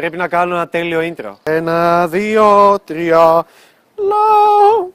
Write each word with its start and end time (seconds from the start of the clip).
Πρέπει 0.00 0.16
να 0.16 0.28
κάνω 0.28 0.54
ένα 0.54 0.68
τέλειο 0.68 1.14
intro. 1.16 1.34
Ένα, 1.42 2.08
δύο, 2.08 2.78
τρία. 2.84 3.46
Λαου. 3.96 4.94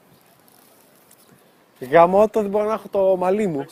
Γαμώ 1.90 2.28
το 2.28 2.40
δεν 2.40 2.50
μπορώ 2.50 2.64
να 2.64 2.72
έχω 2.72 2.88
το 2.90 3.16
μαλλί 3.16 3.46
μου. 3.46 3.64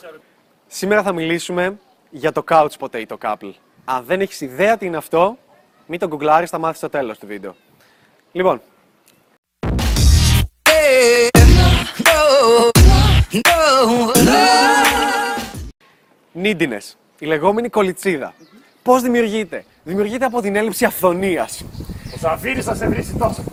Σήμερα 0.66 1.02
θα 1.02 1.12
μιλήσουμε 1.12 1.78
για 2.10 2.32
το 2.32 2.44
couch 2.48 2.68
potato 2.78 3.16
couple. 3.22 3.50
Αν 3.84 4.04
δεν 4.04 4.20
έχεις 4.20 4.40
ιδέα 4.40 4.76
τι 4.76 4.86
είναι 4.86 4.96
αυτό, 4.96 5.38
μην 5.86 5.98
το 5.98 6.06
γκουγκλάρεις, 6.06 6.50
θα 6.50 6.58
μάθεις 6.58 6.78
στο 6.78 6.88
τέλος 6.88 7.18
του 7.18 7.26
βίντεο. 7.26 7.54
Λοιπόν, 8.32 8.60
neediness, 16.42 16.94
η 17.18 17.26
λεγόμενη 17.26 17.68
κολιτσίδα. 17.68 18.34
Πώς 18.84 19.02
δημιουργείται; 19.02 19.64
Δημιουργείται 19.84 20.24
από 20.24 20.40
την 20.40 20.56
έλλειψη 20.56 20.84
αυθονίας. 20.84 21.64
Ο 22.14 22.18
Σαφίρης 22.18 22.64
θα 22.64 22.74
σε 22.74 22.88
βρίσει 22.88 23.14
τόσο. 23.18 23.44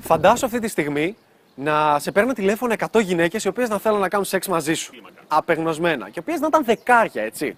Φαντάσου 0.00 0.46
αυτή 0.46 0.58
τη 0.58 0.68
στιγμή 0.68 1.16
να 1.54 1.98
σε 1.98 2.12
παίρνουν 2.12 2.34
τηλέφωνο 2.34 2.74
100 2.92 3.02
γυναίκες 3.02 3.44
οι 3.44 3.48
οποίες 3.48 3.68
να 3.68 3.78
θέλουν 3.78 4.00
να 4.00 4.08
κάνουν 4.08 4.26
σεξ 4.26 4.48
μαζί 4.48 4.74
σου. 4.74 4.92
Απεγνωσμένα. 5.28 6.04
Και 6.04 6.12
οι 6.14 6.18
οποίες 6.18 6.40
να 6.40 6.46
ήταν 6.46 6.64
δεκάρια, 6.64 7.22
έτσι. 7.22 7.56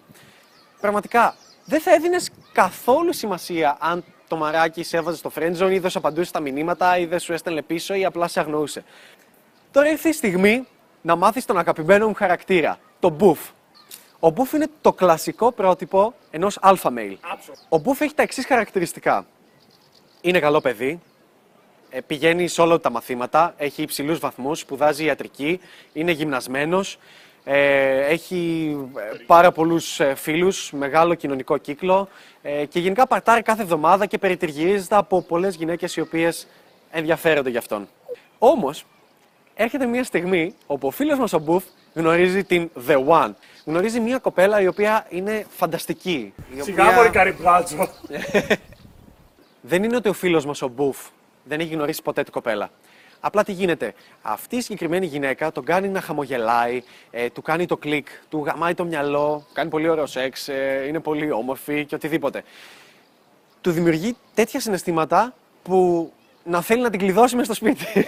Πραγματικά 0.81 1.35
δεν 1.65 1.81
θα 1.81 1.93
έδινες 1.93 2.31
καθόλου 2.53 3.13
σημασία 3.13 3.77
αν 3.81 4.05
το 4.29 4.37
μαράκι 4.37 4.83
σε 4.83 4.97
έβαζε 4.97 5.17
στο 5.17 5.31
friendzone 5.35 5.71
ή 5.71 5.79
δεν 5.79 5.91
σου 5.91 5.99
απαντούσε 5.99 6.29
στα 6.29 6.41
μηνύματα 6.41 6.99
ή 6.99 7.07
δεν 7.07 7.19
σου 7.19 7.33
έστελνε 7.33 7.63
πίσω 7.63 7.95
ή 7.95 8.05
απλά 8.05 8.29
σε 8.29 8.41
αγνοούσε. 8.41 8.85
Τώρα 9.71 9.91
ήρθε 9.91 10.09
η 10.09 10.13
στιγμή 10.13 10.67
να 11.03 11.17
μάθεις 11.17 11.45
τον 11.45 11.59
αγαπημένο 11.59 12.09
μου 12.09 12.15
χαρακτήρα, 12.15 12.79
το 13.01 13.09
μπουφ. 13.09 13.39
Ο 14.21 14.31
μπουφ 14.31 14.53
είναι 14.53 14.67
το 14.81 14.93
κλασικό 14.93 15.53
πρότυπο 15.53 16.15
ενός 16.31 16.59
alpha 16.63 16.89
male. 16.97 17.17
Ο 17.69 17.79
μπουφ 17.79 18.01
έχει 18.01 18.15
τα 18.15 18.23
εξής 18.23 18.47
χαρακτηριστικά. 18.47 19.27
Είναι 20.21 20.39
καλό 20.39 20.61
παιδί, 20.61 21.01
ε, 21.91 22.01
πηγαίνει 22.01 22.49
σε 22.49 22.61
όλα 22.61 22.81
τα 22.81 22.91
μαθήματα, 22.91 23.55
έχει 23.57 23.83
υψηλούς 23.83 24.19
βαθμούς, 24.19 24.59
σπουδάζει 24.59 25.05
ιατρική, 25.05 25.61
είναι 25.93 26.11
γυμνασμένος, 26.11 26.99
ε, 27.45 28.01
έχει 28.01 28.71
ε, 28.97 29.17
πάρα 29.27 29.53
πολλούς 29.53 30.01
ε, 30.01 30.15
φίλους, 30.15 30.73
μεγάλο 30.73 31.15
κοινωνικό 31.15 31.59
κύκλο 31.59 32.09
ε, 32.43 32.65
και 32.65 32.81
γενικά 32.81 33.07
παρτάρει 33.07 33.43
κάθε 33.43 33.63
εβδομάδα 33.63 34.07
και 34.07 34.19
περιτριγυρίζεται 34.19 34.97
από 34.97 35.23
πολλές 35.23 35.55
γυναίκες 35.55 35.97
οι 35.97 36.01
οποίες 36.01 36.47
ενδιαφέρονται 36.91 37.51
για 37.51 37.59
αυτόν. 37.59 37.89
Όμως, 38.39 38.87
έρχεται 39.55 39.87
μια 39.87 40.05
στιγμή 40.05 40.55
όπου 40.67 40.87
ο 40.87 40.91
φίλος 40.91 41.19
μας 41.19 41.33
ο 41.33 41.39
Μπουφ 41.39 41.65
γνωρίζει 42.01 42.45
την 42.45 42.71
The 42.89 43.05
One. 43.07 43.31
Γνωρίζει 43.65 44.01
μια 44.01 44.19
κοπέλα 44.19 44.61
η 44.61 44.67
οποία 44.67 45.07
είναι 45.09 45.47
φανταστική. 45.57 46.33
η 46.57 46.61
Σιγά 46.61 46.83
οποία- 46.85 46.97
μωρή 46.97 47.11
καρυπλάτσο. 47.11 47.89
δεν 49.61 49.83
είναι 49.83 49.97
ότι 49.97 50.09
ο 50.09 50.13
φίλος 50.13 50.47
μας 50.47 50.63
ο 50.63 50.69
Μπουφ 50.69 50.97
δεν 51.45 51.61
έχει 51.61 51.75
γνωρίσει 51.75 52.03
ποτέ 52.03 52.23
την 52.23 52.33
κοπέλα. 52.33 52.71
Απλά 53.21 53.45
τι 53.45 53.53
γίνεται. 53.53 53.95
Αυτή 54.23 54.57
η 54.57 54.61
συγκεκριμένη 54.61 55.07
γυναίκα 55.07 55.53
τον 55.53 55.65
κάνει 55.65 55.89
να 55.89 56.01
χαμογελάει, 56.01 56.83
ε, 57.11 57.31
του 57.31 57.43
κάνει 57.43 57.67
το 57.67 57.77
κλικ, 57.77 58.07
του 58.29 58.45
γαμάει 58.47 58.75
το 58.75 58.85
μυαλό, 58.85 59.47
κάνει 59.53 59.71
πολύ 59.71 59.89
ωραίο 59.89 60.07
σεξ, 60.07 60.49
ε, 60.49 60.85
είναι 60.89 61.01
πολύ 61.01 61.31
όμορφη 61.33 61.85
και 61.85 61.95
οτιδήποτε. 61.95 62.43
Του 63.61 63.71
δημιουργεί 63.71 64.17
τέτοια 64.35 64.61
συναισθήματα 64.61 65.35
που 65.63 66.13
να 66.45 66.61
θέλει 66.61 66.83
να 66.83 66.91
την 66.91 66.99
κλειδώσει 66.99 67.37
μέσα 67.37 67.55
στο 67.55 67.67
σπίτι. 67.67 68.07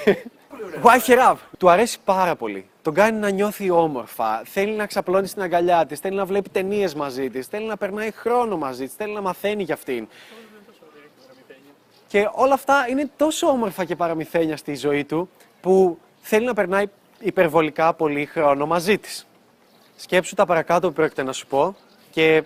Wife 0.82 1.10
her 1.10 1.32
up. 1.32 1.36
Του 1.58 1.70
αρέσει 1.70 1.98
πάρα 2.04 2.36
πολύ. 2.36 2.68
Τον 2.88 2.96
κάνει 2.96 3.18
να 3.18 3.30
νιώθει 3.30 3.70
όμορφα. 3.70 4.42
Θέλει 4.44 4.72
να 4.72 4.86
ξαπλώνει 4.86 5.26
στην 5.26 5.42
αγκαλιά 5.42 5.86
της. 5.86 5.98
Θέλει 6.00 6.16
να 6.16 6.24
βλέπει 6.24 6.48
ταινίες 6.48 6.94
μαζί 6.94 7.30
της. 7.30 7.46
Θέλει 7.46 7.66
να 7.66 7.76
περνάει 7.76 8.10
χρόνο 8.10 8.56
μαζί 8.56 8.84
της. 8.84 8.94
Θέλει 8.94 9.12
να 9.12 9.20
μαθαίνει 9.20 9.62
για 9.62 9.74
αυτήν. 9.74 10.08
Και 12.06 12.28
όλα 12.32 12.54
αυτά 12.54 12.86
είναι 12.90 13.10
τόσο 13.16 13.46
όμορφα 13.46 13.84
και 13.84 13.96
παραμυθένια 13.96 14.56
στη 14.56 14.74
ζωή 14.74 15.04
του 15.04 15.30
που 15.60 15.98
θέλει 16.20 16.44
να 16.44 16.54
περνάει 16.54 16.84
υπερβολικά 17.18 17.94
πολύ 17.94 18.26
χρόνο 18.26 18.66
μαζί 18.66 18.98
της. 18.98 19.26
Σκέψου 19.96 20.34
τα 20.34 20.46
παρακάτω 20.46 20.88
που 20.88 20.94
πρόκειται 20.94 21.22
να 21.22 21.32
σου 21.32 21.46
πω 21.46 21.76
και 22.10 22.44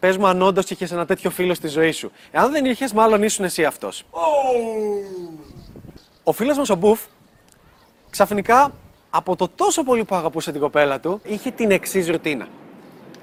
πες 0.00 0.16
μου 0.16 0.26
αν 0.26 0.42
όντως 0.42 0.70
είχες 0.70 0.92
ένα 0.92 1.06
τέτοιο 1.06 1.30
φίλο 1.30 1.54
στη 1.54 1.68
ζωή 1.68 1.92
σου. 1.92 2.10
Εάν 2.30 2.50
δεν 2.50 2.64
είχες, 2.64 2.92
μάλλον 2.92 3.22
ήσουν 3.22 3.44
εσύ 3.44 3.64
αυτός. 3.64 4.04
Ο 6.24 6.32
φίλος 6.32 6.58
μας 6.58 6.70
ο 6.70 6.74
Μπουφ 6.74 7.00
ξαφνικά 8.10 8.72
από 9.16 9.36
το 9.36 9.48
τόσο 9.54 9.82
πολύ 9.82 10.04
που 10.04 10.14
αγαπούσε 10.14 10.52
την 10.52 10.60
κοπέλα 10.60 11.00
του 11.00 11.20
είχε 11.24 11.50
την 11.50 11.70
εξής 11.70 12.08
ρουτίνα. 12.08 12.48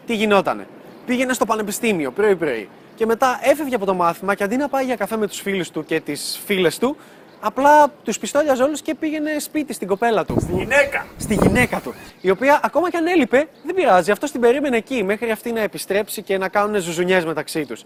Τι 0.06 0.16
γινότανε; 0.16 0.68
Πήγαινε 1.06 1.34
στο 1.34 1.46
πανεπιστήμιο 1.46 2.12
πρωί-πρωί 2.12 2.70
και 2.96 3.06
μετά 3.06 3.40
έφευγε 3.44 3.76
από 3.76 3.86
το 3.86 3.94
μάθημα 3.94 4.36
και 4.36 4.44
αντί 4.44 4.58
να 4.58 4.70
πάει 4.70 4.86
για 4.86 4.96
καφέ 4.96 5.18
με 5.18 5.28
τους 5.28 5.40
φίλους 5.40 5.70
του 5.72 5.86
και 5.86 6.00
τις 6.00 6.42
φίλες 6.46 6.78
του, 6.78 6.98
απλά 7.40 7.88
τους 8.04 8.20
πιστόλιαζε 8.20 8.64
όλους 8.64 8.82
και 8.82 8.96
πήγαινε 8.96 9.40
σπίτι 9.40 9.74
στην 9.74 9.88
κοπέλα 9.88 10.26
του. 10.26 10.48
Γυναίκα. 10.54 11.08
Στη 11.18 11.34
γυναίκα 11.34 11.80
του. 11.80 11.94
Η 12.22 12.30
οποία 12.30 12.60
ακόμα 12.64 12.90
και 12.90 12.98
αν 12.98 13.08
έλειπε, 13.08 13.48
δεν 13.64 13.76
πειράζει. 13.76 14.12
Αυτό 14.12 14.32
την 14.32 14.42
περίμενε 14.42 14.78
εκεί 14.78 15.04
μέχρι 15.04 15.32
αυτή 15.32 15.52
να 15.52 15.62
επιστρέψει 15.62 16.22
και 16.22 16.38
να 16.38 16.50
κάνουν 16.50 16.82
ζουζουνιές 16.82 17.26
μεταξύ 17.26 17.66
τους. 17.66 17.84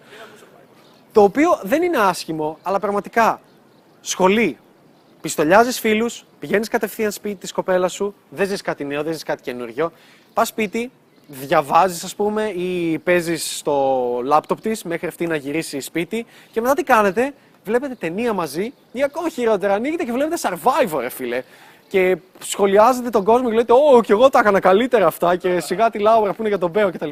Το 1.11 1.23
οποίο 1.23 1.59
δεν 1.63 1.81
είναι 1.81 1.97
άσχημο, 1.97 2.57
αλλά 2.63 2.79
πραγματικά 2.79 3.41
σχολή. 4.01 4.57
Πιστολιάζεις 5.25 5.79
φίλους, 5.79 6.25
πηγαίνεις 6.39 6.67
κατευθείαν 6.67 7.11
σπίτι 7.11 7.35
της 7.35 7.51
κοπέλας 7.51 7.93
σου, 7.93 8.15
δεν 8.29 8.47
ζεις 8.47 8.61
κάτι 8.61 8.85
νέο, 8.85 9.03
δεν 9.03 9.13
ζεις 9.13 9.23
κάτι 9.23 9.41
καινούριο. 9.41 9.91
Πας 10.33 10.47
σπίτι, 10.47 10.91
διαβάζεις, 11.27 12.03
ας 12.03 12.15
πούμε, 12.15 12.43
ή 12.43 12.99
παίζεις 12.99 13.57
στο 13.57 14.19
λάπτοπ 14.23 14.61
της 14.61 14.83
μέχρι 14.83 15.07
αυτή 15.07 15.27
να 15.27 15.35
γυρίσεις 15.35 15.85
σπίτι 15.85 16.25
και 16.51 16.61
μετά 16.61 16.73
τι 16.73 16.83
κάνετε, 16.83 17.33
βλέπετε 17.63 17.95
ταινία 17.95 18.33
μαζί 18.33 18.73
ή 18.91 19.03
ακόμα 19.03 19.29
χειρότερα, 19.29 19.73
ανοίγετε 19.73 20.03
και 20.03 20.11
βλέπετε 20.11 20.35
survivor, 20.41 20.99
ρε 20.99 21.09
φίλε. 21.09 21.43
Και 21.87 22.17
σχολιάζετε 22.39 23.09
τον 23.09 23.23
κόσμο 23.23 23.49
και 23.49 23.55
λέτε: 23.55 23.73
Ω, 23.73 24.01
κι 24.01 24.11
εγώ 24.11 24.29
τα 24.29 24.39
έκανα 24.39 24.59
καλύτερα 24.59 25.07
αυτά 25.07 25.35
και 25.35 25.59
σιγά 25.59 25.89
τη 25.89 25.99
Λάουρα 25.99 26.31
που 26.31 26.37
είναι 26.39 26.49
για 26.49 26.59
τον 26.59 26.69
Μπέο 26.69 26.91
κτλ. 26.91 27.09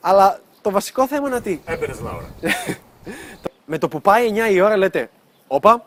Αλλά 0.00 0.40
το 0.62 0.70
βασικό 0.70 1.06
θέμα 1.06 1.26
είναι 1.26 1.36
ότι 1.36 1.62
Έμπαινες 1.64 2.00
Λάουρα. 2.00 2.34
με 3.70 3.78
το 3.78 3.88
που 3.88 4.00
πάει 4.00 4.32
9 4.48 4.52
η 4.52 4.60
ώρα 4.60 4.76
λέτε, 4.76 5.10
όπα, 5.46 5.84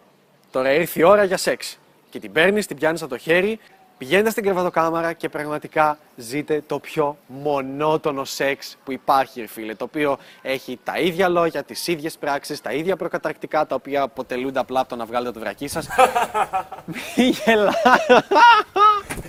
τώρα 0.51 0.71
ήρθε 0.71 0.99
η 0.99 1.03
ώρα 1.03 1.23
για 1.23 1.37
σεξ. 1.37 1.77
Και 2.09 2.19
την 2.19 2.31
παίρνεις, 2.31 2.65
την 2.67 2.77
πιάνεις 2.77 3.01
από 3.01 3.09
το 3.11 3.17
χέρι, 3.17 3.59
πηγαίνετε 3.97 4.29
στην 4.29 4.43
κρεβατοκάμαρα 4.43 5.13
και 5.13 5.29
πραγματικά 5.29 5.97
ζείτε 6.15 6.63
το 6.67 6.79
πιο 6.79 7.17
μονότονο 7.27 8.25
σεξ 8.25 8.77
που 8.83 8.91
υπάρχει, 8.91 9.39
ρε 9.39 9.47
φίλε. 9.47 9.75
Το 9.75 9.83
οποίο 9.83 10.17
έχει 10.41 10.79
τα 10.83 10.99
ίδια 10.99 11.29
λόγια, 11.29 11.63
τις 11.63 11.87
ίδιες 11.87 12.17
πράξεις, 12.17 12.61
τα 12.61 12.71
ίδια 12.71 12.95
προκαταρκτικά 12.95 13.65
τα 13.67 13.75
οποία 13.75 14.01
αποτελούνται 14.01 14.59
απλά 14.59 14.79
από 14.79 14.89
το 14.89 14.95
να 14.95 15.05
βγάλετε 15.05 15.31
το 15.31 15.39
βρακί 15.39 15.67
σας. 15.67 15.87
Μη 17.15 17.23
γελά. 17.23 17.73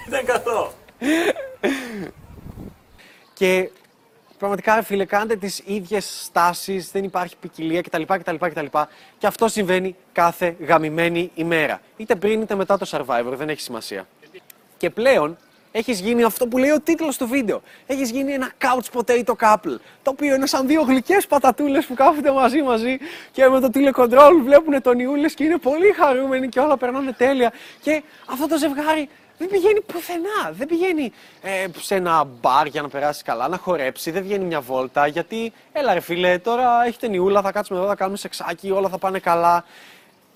Ήταν 0.07 0.25
καθό. 0.25 0.73
Και 3.35 3.71
πραγματικά, 4.41 4.75
ρε 4.75 4.83
φίλε, 4.83 5.05
κάντε 5.05 5.37
τις 5.37 5.63
ίδιες 5.67 6.23
στάσεις, 6.25 6.91
δεν 6.91 7.05
υπάρχει 7.05 7.37
ποικιλία 7.41 7.81
κτλ, 7.81 8.03
κτλ, 8.03 8.35
κτλ. 8.37 8.67
Και 9.19 9.27
αυτό 9.27 9.49
συμβαίνει 9.49 9.97
κάθε 10.13 10.57
γαμημένη 10.67 11.31
ημέρα. 11.35 11.81
Είτε 11.97 12.17
πριν 12.17 12.41
είτε 12.41 12.55
μετά 12.55 12.79
το 12.79 12.87
survivor, 12.91 13.33
δεν 13.37 13.49
έχει 13.49 13.61
σημασία. 13.61 14.07
Και 14.77 14.91
πλέον 14.91 15.37
έχεις 15.73 16.01
γίνει 16.01 16.23
αυτό 16.23 16.47
που 16.47 16.59
λέει 16.59 16.71
ο 16.71 16.81
τίτλος 16.81 17.17
του 17.17 17.29
βίντεο. 17.29 17.63
Έχεις 17.87 18.11
γίνει 18.11 18.33
ένα 18.33 18.53
couch 18.61 19.01
potato 19.01 19.33
couple. 19.41 19.77
Το 20.03 20.11
οποίο 20.11 20.35
είναι 20.35 20.47
σαν 20.47 20.67
δύο 20.67 20.83
γλυκές 20.83 21.27
πατατούλες 21.27 21.87
που 21.87 21.95
κάθονται 21.95 22.33
μαζί 22.33 22.63
μαζί 22.63 22.99
και 23.33 23.49
με 23.49 23.61
το 23.61 23.71
τηλεκοντρόλ 23.71 24.43
βλέπουν 24.43 24.83
τον 24.83 24.99
Ιούλε 24.99 25.29
και 25.29 25.45
είναι 25.45 25.59
πολύ 25.59 25.93
χαρούμενοι 25.93 26.49
και 26.49 26.61
όλα 26.61 26.77
περνάνε 26.77 27.13
τέλεια. 27.13 27.53
Και 27.81 28.03
αυτό 28.27 28.49
το 28.49 28.59
ζευγάρι 28.59 29.09
δεν 29.41 29.49
πηγαίνει 29.49 29.81
πουθενά. 29.81 30.51
Δεν 30.53 30.67
πηγαίνει 30.67 31.13
ε, 31.43 31.67
σε 31.79 31.95
ένα 31.95 32.25
μπαρ 32.25 32.67
για 32.67 32.83
να 32.83 32.89
περάσει 32.89 33.23
καλά, 33.23 33.49
να 33.49 33.57
χορέψει. 33.57 34.11
Δεν 34.11 34.23
βγαίνει 34.23 34.45
μια 34.45 34.61
βόλτα 34.61 35.07
γιατί, 35.07 35.53
έλα 35.73 35.95
ρε 35.95 36.01
φίλε, 36.01 36.39
τώρα 36.39 36.85
έχετε 36.87 37.09
νιούλα, 37.09 37.43
θα 37.43 37.53
κάτσουμε 37.53 37.79
εδώ, 37.79 37.89
θα 37.89 37.95
κάνουμε 37.95 38.17
σεξάκι, 38.17 38.71
όλα 38.71 38.89
θα 38.89 38.99
πάνε 38.99 39.19
καλά. 39.19 39.65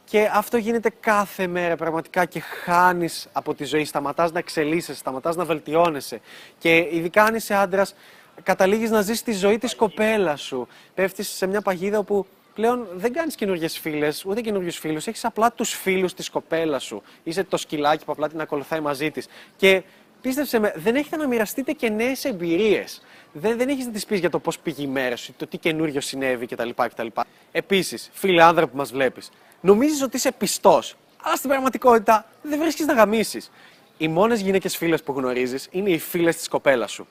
Και 0.05 0.31
αυτό 0.33 0.57
γίνεται 0.57 0.93
κάθε 1.01 1.47
μέρα 1.47 1.77
πραγματικά 1.77 2.25
και 2.25 2.41
χάνεις 2.41 3.29
από 3.33 3.55
τη 3.55 3.65
ζωή. 3.65 3.85
Σταματάς 3.85 4.33
να 4.33 4.39
εξελίσσεσαι, 4.39 4.99
σταματάς 4.99 5.37
να 5.37 5.45
βελτιώνεσαι. 5.45 6.21
Και 6.59 6.77
ειδικά 6.77 7.25
αν 7.25 7.35
είσαι 7.35 7.55
άντρας, 7.55 7.95
καταλήγεις 8.43 8.91
να 8.91 9.01
ζεις 9.01 9.23
τη 9.23 9.33
ζωή 9.33 9.59
της 9.59 9.75
κοπέλας 9.75 10.41
σου. 10.43 10.69
Πέφτεις 10.95 11.29
σε 11.29 11.47
μια 11.47 11.61
παγίδα 11.61 11.99
όπου 11.99 12.27
πλέον 12.55 12.89
δεν 12.95 13.13
κάνεις 13.13 13.35
καινούριε 13.35 13.69
φίλες, 13.69 14.25
ούτε 14.25 14.41
καινούριου 14.41 14.73
φίλους. 14.73 15.07
Έχεις 15.07 15.25
απλά 15.25 15.53
τους 15.53 15.71
φίλους 15.71 16.15
της 16.15 16.31
κοπέλας 16.31 16.85
σου. 16.85 17.03
Είσαι 17.23 17.45
το 17.45 17.57
σκυλάκι 17.57 18.05
που 18.05 18.13
απλά 18.13 18.29
την 18.29 18.41
ακολουθάει 18.41 18.81
μαζί 18.81 19.11
της. 19.11 19.27
Και 19.57 19.83
πίστεψε 20.21 20.59
με, 20.59 20.73
δεν 20.77 20.97
έχετε 20.97 21.17
να 21.17 21.27
μοιραστείτε 21.27 21.73
και 21.73 21.89
νέες 21.89 22.25
εμπειρίες. 22.25 23.03
Δεν, 23.33 23.57
δεν 23.57 23.69
έχεις 23.69 23.87
να 23.87 23.93
τις 23.93 24.07
πεις 24.07 24.19
για 24.21 24.31
το 24.31 24.39
πώς 24.39 24.59
πήγε 24.59 24.83
η 24.83 24.87
μέρα 24.87 25.17
σου, 25.17 25.35
το 25.37 25.47
τι 25.47 25.59
καινούριο 25.59 26.01
συνέβη 26.01 26.47
κτλ. 26.47 26.69
κτλ. 26.77 27.07
Επίσης, 27.53 28.11
φίλε 28.13 28.43
άνδρα 28.43 28.67
που 28.67 28.77
μας 28.77 28.93
βλέπεις, 28.93 29.31
νομίζεις 29.61 30.03
ότι 30.03 30.17
είσαι 30.17 30.33
πιστός, 30.33 30.97
αλλά 31.23 31.37
στην 31.37 31.49
πραγματικότητα 31.49 32.27
δεν 32.43 32.59
βρίσκεις 32.59 32.87
να 32.87 32.93
γαμίσεις. 32.93 33.51
Οι 33.99 34.09
μόνες 34.09 34.41
γυναίκες 34.41 34.77
φίλες 34.77 35.03
που 35.03 35.13
γνωρίζεις 35.13 35.69
είναι 35.71 35.91
οι 35.91 35.99
φίλες 35.99 36.37
της 36.37 36.49
κοπέλας 36.49 36.93
σου. 36.93 37.07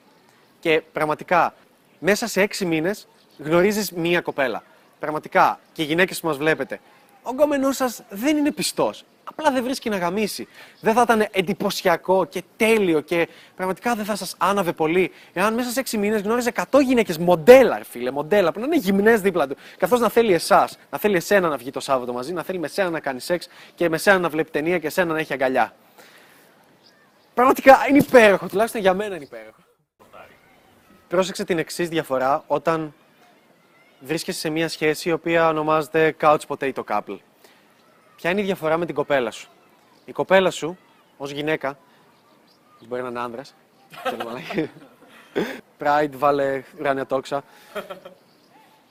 Και 0.59 0.81
πραγματικά, 0.91 1.53
μέσα 1.99 2.27
σε 2.27 2.41
έξι 2.41 2.65
μήνες 2.65 3.07
γνωρίζεις 3.37 3.91
μία 3.91 4.21
κοπέλα. 4.21 4.63
Πραγματικά 5.03 5.59
και 5.73 5.81
οι 5.81 5.85
γυναίκες 5.85 6.19
που 6.19 6.27
μας 6.27 6.37
βλέπετε, 6.37 6.79
ο 7.23 7.29
γκόμενός 7.31 7.75
σας 7.75 8.03
δεν 8.09 8.37
είναι 8.37 8.51
πιστός. 8.51 9.05
Απλά 9.23 9.51
δεν 9.51 9.63
βρίσκει 9.63 9.89
να 9.89 9.97
γαμίσει. 9.97 10.47
Δεν 10.79 10.93
θα 10.93 11.01
ήταν 11.01 11.27
εντυπωσιακό 11.31 12.25
και 12.25 12.43
τέλειο 12.57 13.01
και 13.01 13.27
πραγματικά 13.55 13.95
δεν 13.95 14.05
θα 14.05 14.15
σας 14.15 14.35
άναβε 14.37 14.73
πολύ 14.73 15.11
εάν 15.33 15.53
μέσα 15.53 15.69
σε 15.69 15.79
6 15.79 15.97
μήνες 15.97 16.21
γνώριζε 16.21 16.51
100 16.71 16.81
γυναίκες 16.83 17.17
μοντέλα, 17.17 17.77
ρε 17.77 17.83
φίλε, 17.83 18.11
μοντέλα 18.11 18.51
που 18.51 18.59
να 18.59 18.65
είναι 18.65 18.77
γυμνές 18.77 19.21
δίπλα 19.21 19.47
του. 19.47 19.55
Καθώς 19.77 19.99
να 19.99 20.09
θέλει 20.09 20.33
εσάς, 20.33 20.77
να 20.89 20.97
θέλει 20.97 21.15
εσένα 21.15 21.47
να 21.47 21.57
βγει 21.57 21.71
το 21.71 21.79
Σάββατο 21.79 22.13
μαζί, 22.13 22.33
να 22.33 22.43
θέλει 22.43 22.59
με 22.59 22.67
σένα 22.67 22.89
να 22.89 22.99
κάνει 22.99 23.19
σεξ 23.19 23.47
και 23.75 23.89
με 23.89 23.97
σένα 23.97 24.19
να 24.19 24.29
βλέπει 24.29 24.51
ταινία 24.51 24.79
και 24.79 24.87
εσένα 24.87 25.13
να 25.13 25.19
έχει 25.19 25.33
αγκαλιά. 25.33 25.73
Πραγματικά 27.33 27.77
είναι 27.89 27.97
υπέροχο, 27.97 28.47
τουλάχιστον 28.47 28.81
για 28.81 28.93
μένα 28.93 29.15
είναι 29.15 29.23
υπέροχο. 29.23 29.59
Πρόσεξε 31.07 31.43
την 31.43 31.57
εξής 31.57 31.89
διαφορά 31.89 32.43
όταν 32.47 32.93
βρίσκεσαι 34.03 34.39
σε 34.39 34.49
μια 34.49 34.69
σχέση 34.69 35.09
η 35.09 35.11
οποία 35.11 35.47
ονομάζεται 35.47 36.15
couch 36.21 36.39
potato 36.47 36.83
couple. 36.87 37.17
Ποια 38.15 38.29
είναι 38.29 38.41
η 38.41 38.43
διαφορά 38.43 38.77
με 38.77 38.85
την 38.85 38.95
κοπέλα 38.95 39.31
σου; 39.31 39.49
Η 40.05 40.11
κοπέλα 40.11 40.51
σου, 40.51 40.77
ως 41.17 41.31
γυναίκα, 41.31 41.77
μπορεί 42.87 43.01
να 43.01 43.07
είναι 43.07 43.19
άνδρας, 43.19 43.55
ξέρω 44.03 44.23
μαλάκι. 44.25 44.69
Pride, 45.79 46.11
βάλε 46.17 46.63
ουράνια 46.79 47.05
τόξα. 47.05 47.43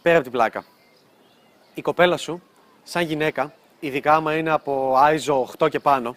Πέρα 0.02 0.14
από 0.14 0.22
την 0.22 0.32
πλάκα. 0.32 0.64
Η 1.74 1.82
κοπέλα 1.82 2.16
σου, 2.16 2.42
σαν 2.82 3.04
γυναίκα, 3.04 3.54
ειδικά 3.80 4.14
άμα 4.14 4.36
είναι 4.36 4.50
από 4.50 4.96
ISO 4.96 5.44
8 5.58 5.70
και 5.70 5.80
πάνω, 5.80 6.16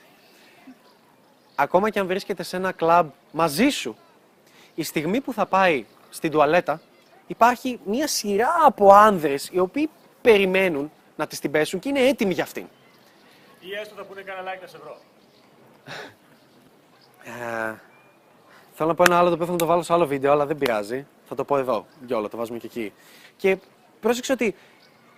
ακόμα 1.56 1.89
και 1.89 2.00
αν 2.00 2.07
βρίσκεται 2.07 2.44
σε 2.44 2.56
ένα 2.56 2.71
κλαμπ 2.71 3.09
μαζί 3.31 3.69
σου, 3.69 3.98
η 4.75 4.83
στιγμή 4.83 5.21
που 5.21 5.33
θα 5.33 5.45
πάει 5.45 5.86
στην 6.09 6.31
τουαλέτα, 6.31 6.81
υπάρχει 7.27 7.80
μια 7.86 8.07
σειρά 8.07 8.56
από 8.66 8.94
άνδρες 8.94 9.50
οι 9.51 9.60
οποίοι 9.60 9.89
περιμένουν 10.22 10.92
να 11.16 11.27
τις 11.27 11.39
την 11.39 11.51
πέσουν 11.51 11.80
και 11.80 11.89
είναι 11.89 12.00
έτοιμοι 12.00 12.33
για 12.33 12.44
αυτήν. 12.44 12.66
Ή 13.60 13.74
έστω 13.81 13.95
θα 13.95 14.04
πούνε 14.04 14.22
κανένα 14.22 14.51
like 14.51 14.62
να 14.62 14.68
σε 14.68 14.77
βρω. 14.83 14.98
Ε, 17.24 17.74
θέλω 18.74 18.89
να 18.89 18.95
πω 18.95 19.04
ένα 19.07 19.18
άλλο 19.18 19.27
το 19.30 19.33
οποίο 19.33 19.45
θα 19.45 19.56
το 19.56 19.66
βάλω 19.66 19.81
σε 19.83 19.94
άλλο 19.94 20.07
βίντεο, 20.07 20.31
αλλά 20.31 20.45
δεν 20.45 20.57
πειράζει. 20.57 21.07
Θα 21.27 21.36
το 21.36 21.44
πω 21.44 21.57
εδώ, 21.57 21.86
γιόλο, 22.06 22.30
το 22.30 22.38
βάζουμε 22.38 22.57
και 22.57 22.66
εκεί. 22.66 22.94
Και 23.38 23.57
πρόσεξε 24.00 24.31
ότι 24.31 24.56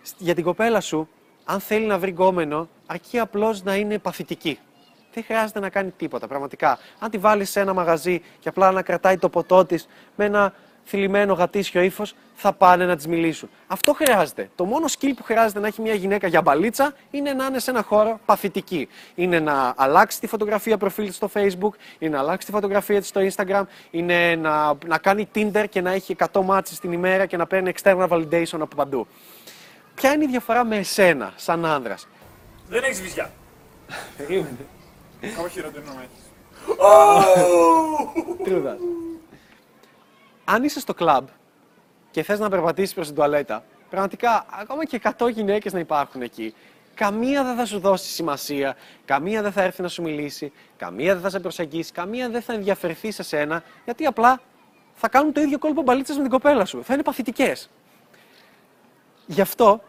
σ- 0.02 0.16
για 0.18 0.36
την 0.36 0.44
κοπέλα 0.44 0.82
σου, 0.82 1.10
αν 1.46 1.60
θέλει 1.60 1.86
να 1.86 1.98
βρει 2.00 2.10
γκόμενο, 2.10 2.70
αρκεί 2.86 3.20
απλώς 3.20 3.64
να 3.64 3.76
είναι 3.76 4.00
παθητική. 4.00 4.60
Δεν 5.14 5.24
χρειάζεται 5.24 5.60
να 5.60 5.70
κάνει 5.70 5.92
τίποτα, 5.92 6.28
πραγματικά. 6.28 6.80
Αν 7.00 7.10
τη 7.10 7.18
βάλεις 7.18 7.50
σε 7.50 7.60
ένα 7.60 7.74
μαγαζί 7.74 8.22
και 8.40 8.50
απλά 8.50 8.72
να 8.72 8.82
κρατάει 8.82 9.18
το 9.18 9.30
ποτό 9.30 9.66
της 9.66 9.88
με 10.16 10.26
ένα 10.26 10.54
θλιμμένο 10.90 11.34
γατήσιο 11.34 11.82
ύφος, 11.82 12.16
θα 12.36 12.54
πάνε 12.54 12.86
να 12.86 12.96
τη 12.96 13.10
μιλήσουν. 13.10 13.50
Αυτό 13.68 13.94
χρειάζεται. 13.94 14.50
Το 14.56 14.66
μόνο 14.66 14.86
skill 14.86 15.12
που 15.16 15.24
χρειάζεται 15.24 15.60
να 15.60 15.68
έχει 15.68 15.82
μια 15.82 15.94
γυναίκα 15.94 16.28
για 16.28 16.42
μπαλίτσα 16.42 16.94
είναι 17.12 17.34
να 17.34 17.46
είναι 17.46 17.60
σε 17.60 17.72
ένα 17.72 17.82
χώρο 17.82 18.20
παθητική. 18.26 18.88
Είναι 19.16 19.40
να 19.40 19.74
αλλάξει 19.78 20.20
τη 20.20 20.28
φωτογραφία 20.28 20.78
προφίλ 20.78 21.08
της 21.08 21.16
στο 21.16 21.30
Facebook, 21.34 21.74
είναι 22.00 22.16
να 22.16 22.20
αλλάξει 22.20 22.46
τη 22.46 22.52
φωτογραφία 22.54 23.00
της 23.00 23.08
στο 23.10 23.22
Instagram, 23.22 23.64
είναι 23.92 24.36
να, 24.36 24.74
να 24.86 24.98
κάνει 24.98 25.30
Tinder 25.36 25.66
και 25.70 25.82
να 25.82 25.92
έχει 25.92 26.16
100 26.32 26.42
μάτσεις 26.44 26.80
την 26.80 26.92
ημέρα 26.92 27.26
και 27.26 27.38
να 27.38 27.48
παίρνει 27.48 27.72
external 27.82 28.08
validation 28.08 28.60
από 28.60 28.76
παντού. 28.76 29.08
Ποια 29.96 30.14
είναι 30.14 30.24
η 30.24 30.28
διαφορά 30.28 30.66
με 30.66 30.78
εσένα, 30.78 31.34
σαν 31.36 31.66
άνδρας; 31.66 32.08
Δεν 32.70 32.84
έχεις 32.84 33.02
βυζιά. 33.02 33.32
Ακόμα 35.32 35.48
χειρότερο 35.50 35.84
να 35.86 35.92
έχεις. 36.02 36.26
True 38.46 38.64
that. 38.64 39.07
Αν 40.50 40.64
είσαι 40.64 40.80
στο 40.80 40.94
κλαμπ 40.94 41.28
και 42.12 42.24
θες 42.24 42.40
να 42.40 42.50
περπατήσεις 42.50 42.94
προς 42.94 43.08
την 43.08 43.16
τουαλέτα, 43.16 43.64
πραγματικά 43.90 44.46
ακόμα 44.60 44.86
και 44.86 45.02
100 45.18 45.32
γυναίκες 45.32 45.74
να 45.74 45.80
υπάρχουν 45.80 46.22
εκεί, 46.22 46.54
καμία 46.94 47.44
δεν 47.44 47.56
θα 47.56 47.66
σου 47.66 47.80
δώσει 47.80 48.10
σημασία, 48.10 48.76
καμία 49.06 49.42
δεν 49.42 49.52
θα 49.52 49.62
έρθει 49.62 49.82
να 49.82 49.88
σου 49.88 50.02
μιλήσει, 50.02 50.52
καμία 50.78 51.14
δεν 51.14 51.22
θα 51.22 51.30
σε 51.30 51.40
προσεγγίσει, 51.40 51.92
καμία 51.92 52.30
δεν 52.30 52.42
θα 52.42 52.54
ενδιαφερθεί 52.54 53.12
σε 53.12 53.24
σένα, 53.24 53.64
γιατί 53.86 54.06
απλά 54.06 54.42
θα 54.94 55.10
κάνουν 55.10 55.34
το 55.34 55.42
ίδιο 55.42 55.60
κόλπο 55.60 55.82
μπαλίτσες 55.82 56.16
με 56.16 56.22
την 56.22 56.32
κοπέλα 56.32 56.66
σου. 56.66 56.84
Θα 56.84 56.94
είναι 56.94 57.04
παθητικές. 57.04 57.70
Γι' 59.26 59.42
αυτό 59.42 59.82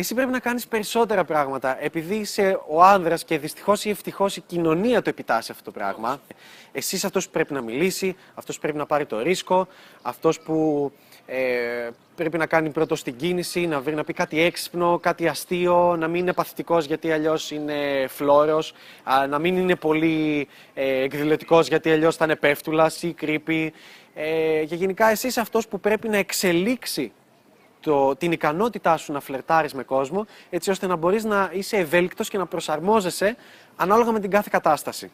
εσύ 0.00 0.14
πρέπει 0.14 0.30
να 0.30 0.38
κάνεις 0.38 0.66
περισσότερα 0.66 1.24
πράγματα. 1.24 1.84
Επειδή 1.84 2.14
είσαι 2.14 2.60
ο 2.68 2.82
άνδρας 2.82 3.24
και 3.24 3.38
δυστυχώς 3.38 3.84
ή 3.84 3.90
ευτυχώς 3.90 4.36
η 4.36 4.40
κοινωνία 4.40 5.02
το 5.02 5.10
επιτάσσει 5.10 5.50
αυτό 5.52 5.64
το 5.64 5.70
πράγμα, 5.70 6.20
εσύ 6.72 6.96
είσαι 6.96 7.06
αυτός 7.06 7.24
που 7.24 7.30
πρέπει 7.30 7.52
να 7.52 7.60
μιλήσει, 7.60 8.16
αυτός 8.34 8.54
που 8.54 8.60
πρέπει 8.60 8.78
να 8.78 8.86
πάρει 8.86 9.06
το 9.06 9.20
ρίσκο, 9.20 9.68
αυτός 10.02 10.40
που 10.40 10.92
ε, 11.26 11.90
πρέπει 12.14 12.38
να 12.38 12.46
κάνει 12.46 12.70
πρώτο 12.70 13.02
την 13.02 13.16
κίνηση, 13.16 13.66
να 13.66 13.80
βρει 13.80 13.94
να 13.94 14.04
πει 14.04 14.12
κάτι 14.12 14.40
έξυπνο, 14.40 14.98
κάτι 14.98 15.28
αστείο, 15.28 15.96
να 15.96 16.08
μην 16.08 16.20
είναι 16.20 16.32
παθητικός 16.32 16.84
γιατί 16.84 17.12
αλλιώς 17.12 17.50
είναι 17.50 18.06
φλόρος, 18.08 18.74
α, 19.02 19.26
να 19.26 19.38
μην 19.38 19.56
είναι 19.56 19.76
πολύ 19.76 20.48
ε, 20.74 21.02
εκδηλωτικός 21.02 21.68
γιατί 21.68 21.90
αλλιώς 21.90 22.16
θα 22.16 22.24
είναι 22.24 22.36
πέφτουλας 22.36 23.02
ή 23.02 23.12
κρύπη. 23.12 23.72
Ε, 24.14 24.64
και 24.64 24.74
γενικά 24.74 25.10
εσύ 25.10 25.26
είσαι 25.26 25.40
αυτός 25.40 25.68
που 25.68 25.80
πρέπει 25.80 26.08
να 26.08 26.16
εξελίξει 26.16 27.12
το, 27.80 28.16
την 28.16 28.32
ικανότητά 28.32 28.96
σου 28.96 29.12
να 29.12 29.20
φλερτάρεις 29.20 29.74
με 29.74 29.82
κόσμο, 29.82 30.26
έτσι 30.50 30.70
ώστε 30.70 30.86
να 30.86 30.96
μπορείς 30.96 31.24
να 31.24 31.50
είσαι 31.52 31.76
ευέλικτος 31.76 32.28
και 32.28 32.38
να 32.38 32.46
προσαρμόζεσαι 32.46 33.36
ανάλογα 33.76 34.12
με 34.12 34.20
την 34.20 34.30
κάθε 34.30 34.48
κατάσταση. 34.52 35.10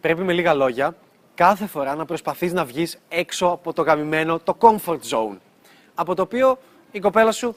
Πρέπει 0.00 0.22
με 0.22 0.32
λίγα 0.32 0.54
λόγια, 0.54 0.96
κάθε 1.34 1.66
φορά 1.66 1.94
να 1.94 2.04
προσπαθείς 2.04 2.52
να 2.52 2.64
βγεις 2.64 2.98
έξω 3.08 3.46
από 3.46 3.72
το 3.72 3.82
γαμημένο, 3.82 4.38
το 4.38 4.56
comfort 4.60 5.00
zone. 5.10 5.36
Από 5.94 6.14
το 6.14 6.22
οποίο 6.22 6.58
η 6.90 6.98
κοπέλα 6.98 7.32
σου 7.32 7.56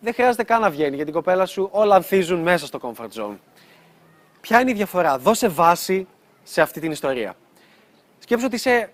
δεν 0.00 0.14
χρειάζεται 0.14 0.42
καν 0.42 0.60
να 0.60 0.70
βγαίνει, 0.70 0.96
γιατί 0.96 1.10
η 1.10 1.12
κοπέλα 1.12 1.46
σου 1.46 1.68
όλα 1.72 1.94
ανθίζουν 1.94 2.40
μέσα 2.40 2.66
στο 2.66 2.78
comfort 2.82 3.20
zone. 3.20 3.36
Ποια 4.40 4.60
είναι 4.60 4.70
η 4.70 4.74
διαφορά, 4.74 5.18
δώσε 5.18 5.48
βάση 5.48 6.06
σε 6.42 6.60
αυτή 6.60 6.80
την 6.80 6.90
ιστορία. 6.90 7.34
Σκέψου 8.18 8.46
ότι 8.46 8.54
είσαι 8.54 8.92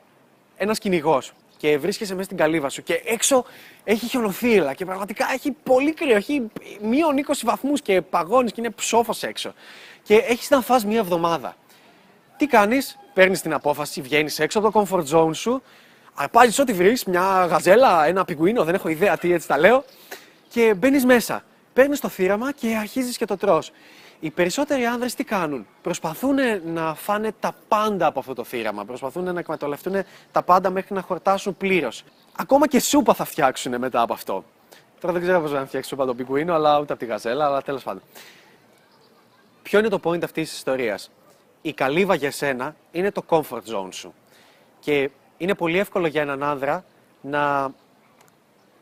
ένας 0.57 0.79
κυνηγός 0.79 1.33
και 1.65 1.79
βρίσκεσαι 1.79 2.13
μέσα 2.13 2.25
στην 2.25 2.37
καλύβα 2.37 2.69
σου 2.69 2.83
και 2.83 3.03
έξω 3.05 3.45
έχει 3.85 4.07
χιονοθύλα 4.07 4.75
και 4.75 4.85
πραγματικά 4.85 5.27
έχει 5.33 5.51
πολύ 5.63 5.95
κρύο. 5.95 6.17
Έχει 6.17 6.47
μείον 6.83 7.17
20 7.27 7.33
βαθμούς 7.45 7.83
και 7.83 8.03
παγώνεις 8.03 8.53
και 8.53 8.61
είναι 8.61 8.71
ψόφος 8.71 9.23
έξω. 9.23 9.55
Και 10.03 10.15
έχεις 10.15 10.51
να 10.51 10.61
φας 10.61 10.85
μία 10.85 10.99
εβδομάδα. 10.99 11.57
Τι 12.37 12.47
κάνεις, 12.47 12.99
παίρνεις 13.15 13.41
την 13.41 13.53
απόφαση, 13.53 14.01
βγαίνεις 14.01 14.39
έξω 14.39 14.59
από 14.59 14.71
το 14.71 14.87
comfort 14.89 15.05
zone 15.15 15.35
σου, 15.35 15.63
αρπάζει 16.15 16.61
ό,τι 16.61 16.73
βρεις, 16.73 17.05
μια 17.05 17.47
γαζέλα, 17.51 18.07
ένα 18.07 18.25
πιγκουίνο, 18.25 18.65
δεν 18.65 18.75
έχω 18.75 18.89
ιδέα 18.89 19.19
τι 19.19 19.33
έτσι 19.33 19.49
τα 19.49 19.59
λέω, 19.59 19.85
και 20.49 20.75
μπαίνεις 20.77 21.05
μέσα. 21.05 21.45
Παίρνεις 21.73 22.01
το 22.01 22.09
θύραμα 22.09 22.53
και 22.53 22.77
αρχίζεις 22.77 23.17
και 23.17 23.25
το 23.25 23.37
τρως. 23.37 23.73
Οι 24.25 24.31
περισσότεροι 24.31 24.87
άνδρες 24.87 25.15
τι 25.15 25.25
κάνουν; 25.25 25.67
Προσπαθούν 25.83 26.37
να 26.65 26.95
φάνε 26.95 27.33
τα 27.41 27.55
πάντα 27.69 28.07
από 28.07 28.19
αυτό 28.19 28.35
το 28.35 28.45
θύραμα. 28.45 28.85
Προσπαθούν 28.85 29.25
να 29.25 29.39
εκμεταλλευτούν 29.39 30.03
τα 30.33 30.43
πάντα 30.43 30.71
μέχρι 30.71 30.95
να 30.95 31.01
χορτάσουν 31.01 31.57
πλήρως. 31.57 32.05
Ακόμα 32.37 32.69
και 32.69 32.81
σούπα 32.81 33.15
θα 33.15 33.25
φτιάξουν 33.25 33.79
μετά 33.79 34.01
από 34.01 34.13
αυτό. 34.13 34.45
Τώρα 35.01 35.13
δεν 35.13 35.23
ξέρω 35.23 35.41
πώς 35.41 35.53
να 35.53 35.67
φτιάξει 35.67 35.89
σούπα 35.89 36.07
τον 36.07 36.17
πιγκουίνο, 36.17 36.55
αλλά 36.55 36.81
ούτε 36.81 36.93
από 36.93 37.03
τη 37.03 37.09
γαζέλα, 37.09 37.47
αλλά 37.47 37.63
τέλος 37.63 37.83
πάντων. 37.83 38.03
Ποιο 39.63 39.79
είναι 39.79 39.89
το 39.89 40.01
point 40.05 40.25
αυτής 40.25 40.49
της 40.49 40.57
ιστορίας; 40.57 41.11
Η 41.63 41.73
καλύβα 41.73 42.15
για 42.15 42.31
σένα 42.31 42.77
είναι 42.91 43.11
το 43.11 43.25
comfort 43.29 43.63
zone 43.75 43.89
σου. 43.91 44.15
Και 44.81 45.11
είναι 45.37 45.55
πολύ 45.55 45.79
εύκολο 45.79 46.07
για 46.07 46.23
έναν 46.23 46.43
άνδρα 46.43 46.85
να 47.21 47.73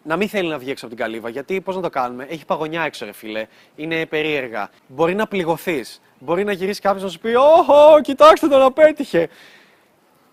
να 0.02 0.16
μην 0.16 0.28
θέλει 0.28 0.48
να 0.48 0.58
βγει 0.58 0.70
έξω 0.70 0.86
από 0.86 0.94
την 0.94 1.04
καλύβα. 1.04 1.28
Γιατί 1.28 1.60
πώς 1.60 1.76
να 1.76 1.82
το 1.82 1.90
κάνουμε, 1.90 2.26
έχει 2.28 2.44
παγωνιά 2.44 2.82
έξω, 2.82 3.04
ρε 3.04 3.12
φίλε. 3.12 3.46
Είναι 3.76 4.06
περίεργα. 4.06 4.70
Μπορεί 4.86 5.14
να 5.14 5.26
πληγωθείς. 5.26 6.00
Μπορεί 6.18 6.44
να 6.44 6.52
γυρίσεις 6.52 6.80
κάποιος 6.80 7.02
να 7.02 7.08
σου 7.08 7.18
πει: 7.18 7.34
Όχο, 7.34 8.00
κοιτάξτε 8.00 8.48
τον 8.48 8.62
απέτυχε. 8.62 9.28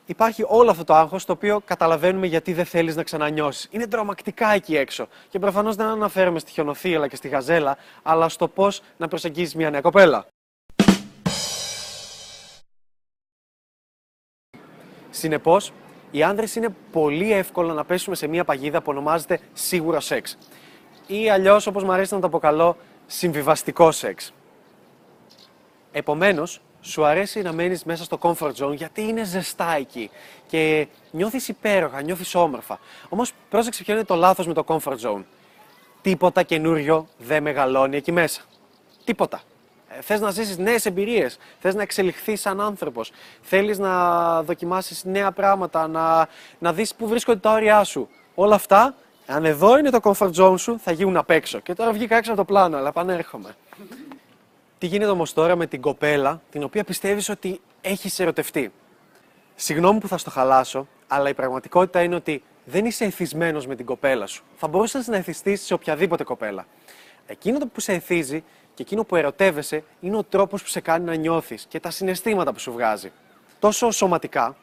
Υπάρχει 0.06 0.44
όλο 0.48 0.72
αυτό 0.72 0.84
το 0.84 0.94
άγχος 0.94 1.26
το 1.26 1.32
οποίο 1.32 1.62
καταλαβαίνουμε 1.66 2.28
γιατί 2.28 2.54
δεν 2.54 2.66
θέλεις 2.66 2.96
να 2.96 3.04
ξανανιώσεις. 3.04 3.68
Είναι 3.72 3.88
τρομακτικά 3.88 4.50
εκεί 4.50 4.76
έξω. 4.76 5.08
Και 5.30 5.40
προφανώς 5.40 5.76
δεν 5.76 5.86
αναφέρομαι 5.86 6.40
στη 6.40 6.52
χιονοθύελα 6.52 7.08
και 7.08 7.16
στη 7.16 7.28
γαζέλα, 7.28 7.78
αλλά 8.04 8.30
στο 8.30 8.48
πώς 8.48 8.82
να 8.98 9.08
προσεγγίσεις 9.08 9.56
μια 9.56 9.70
νέα 9.70 9.82
κοπέλα. 9.82 10.26
Συνεπώς, 15.10 15.72
οι 16.12 16.24
άνδρες 16.24 16.56
είναι 16.56 16.70
πολύ 16.92 17.34
εύκολο 17.34 17.74
να 17.74 17.86
πέσουμε 17.86 18.16
σε 18.16 18.28
μια 18.28 18.44
παγίδα 18.44 18.82
που 18.82 18.92
ονομάζεται 18.92 19.40
σίγουρο 19.54 20.00
σεξ. 20.00 20.38
Ή 21.08 21.30
αλλιώς, 21.30 21.68
όπως 21.68 21.84
μου 21.84 21.92
αρέσει 21.92 22.14
να 22.14 22.20
το 22.20 22.28
αποκαλώ, 22.28 22.78
συμβιβαστικό 23.06 23.92
σεξ. 23.92 24.34
Επομένως, 25.92 26.62
σου 26.82 27.06
αρέσει 27.06 27.42
να 27.42 27.52
μένεις 27.52 27.84
μέσα 27.84 28.04
στο 28.04 28.18
comfort 28.22 28.54
zone 28.54 28.76
γιατί 28.76 29.02
είναι 29.02 29.24
ζεστά 29.24 29.76
εκεί 29.76 30.10
και 30.48 30.88
νιώθεις 31.12 31.48
υπέροχα, 31.48 32.02
νιώθεις 32.02 32.36
όμορφα. 32.36 32.80
Όμως, 33.10 33.32
πρόσεξε 33.50 33.84
ποιο 33.84 33.94
είναι 33.94 34.04
το 34.04 34.16
λάθος 34.16 34.48
με 34.48 34.54
το 34.54 34.64
comfort 34.68 34.98
zone. 34.98 35.24
Τίποτα 36.02 36.44
καινούριο 36.44 37.08
δεν 37.18 37.44
μεγαλώνει 37.44 37.98
εκεί 37.98 38.12
μέσα. 38.12 38.42
Τίποτα. 39.04 39.42
Ε, 40.00 40.02
Θες 40.02 40.20
να 40.20 40.32
ζήσεις 40.32 40.58
νέες 40.58 40.86
εμπειρίες, 40.86 41.38
θες 41.60 41.76
να 41.76 41.82
εξελιχθείς 41.82 42.42
σαν 42.42 42.62
άνθρωπος, 42.62 43.12
θέλεις 43.42 43.78
να 43.80 44.44
δοκιμάσεις 44.44 45.04
νέα 45.04 45.32
πράγματα, 45.32 45.88
να, 45.88 46.28
να 46.60 46.74
δεις 46.74 46.96
πού 46.96 47.08
βρίσκονται 47.08 47.40
τα 47.40 47.52
όρια 47.52 47.84
σου. 47.84 48.10
Όλα 48.36 48.56
αυτά 48.56 48.96
Αν 49.26 49.46
εδώ 49.46 49.78
είναι 49.78 49.90
το 49.90 50.00
comfort 50.04 50.32
zone 50.34 50.60
σου, 50.60 50.80
θα 50.80 50.92
γίνουν 50.92 51.18
απ' 51.18 51.30
έξω. 51.30 51.60
Και 51.60 51.74
τώρα 51.74 51.92
βγήκα 51.92 52.18
έξω 52.18 52.32
από 52.32 52.40
το 52.40 52.46
πλάνο, 52.46 52.78
αλλά 52.78 52.88
επανέρχομαι. 52.88 53.56
Τι 54.78 54.88
γίνεται 54.88 55.12
όμως 55.12 55.34
τώρα 55.34 55.56
με 55.56 55.68
την 55.68 55.82
κοπέλα, 55.82 56.42
την 56.50 56.64
οποία 56.64 56.84
πιστεύεις 56.84 57.30
ότι 57.30 57.62
έχεις 57.82 58.20
ερωτευτεί; 58.20 58.72
Συγγνώμη 59.56 60.00
που 60.00 60.08
θα 60.08 60.18
στο 60.18 60.30
χαλάσω, 60.30 60.88
αλλά 61.08 61.30
η 61.30 61.34
πραγματικότητα 61.34 62.02
είναι 62.02 62.16
ότι 62.16 62.44
δεν 62.66 62.86
είσαι 62.86 63.06
εθισμένος 63.06 63.68
με 63.68 63.76
την 63.76 63.86
κοπέλα 63.86 64.26
σου. 64.26 64.44
Θα 64.58 64.68
μπορούσες 64.68 65.08
να 65.08 65.16
εθιστεί 65.16 65.56
σε 65.56 65.74
οποιαδήποτε 65.74 66.24
κοπέλα. 66.24 66.66
Εκείνο 67.26 67.60
το 67.60 67.68
που 67.68 67.80
σε 67.80 67.94
εθίζει 67.94 68.44
και 68.80 68.86
εκείνο 68.86 69.04
που 69.04 69.16
ερωτεύεσαι 69.16 69.84
είναι 70.00 70.18
ο 70.18 70.24
τρόπος 70.24 70.62
που 70.64 70.68
σε 70.68 70.80
κάνει 70.80 71.06
να 71.06 71.16
νιώθεις 71.16 71.66
και 71.70 71.80
τα 71.80 71.90
συναισθήματα 71.90 72.54
που 72.54 72.60
σου 72.60 72.72
βγάζει. 72.72 73.12
Τόσο 73.60 73.92
σωματικά, 73.92 74.56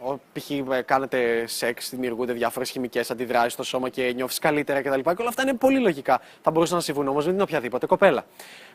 ο- 0.00 0.16
π.χ. 0.32 0.50
ε, 0.50 0.82
κάνετε 0.82 1.46
σεξ, 1.46 1.90
δημιουργούνται 1.90 2.32
διάφορες 2.32 2.70
χημικές 2.70 3.10
αντιδράσεις 3.10 3.52
στο 3.52 3.62
σώμα 3.62 3.88
και 3.88 4.12
νιώθεις 4.14 4.38
καλύτερα 4.38 4.82
κτλ. 4.82 5.00
Και 5.00 5.14
όλα 5.18 5.28
αυτά 5.28 5.42
είναι 5.42 5.54
πολύ 5.54 5.78
λογικά. 5.78 6.20
Θα 6.42 6.50
μπορούσαν 6.50 6.76
να 6.76 6.82
συμβούν 6.82 7.08
όμως 7.08 7.26
με 7.26 7.32
την 7.32 7.40
οποιαδήποτε 7.40 7.86
κοπέλα. 7.86 8.24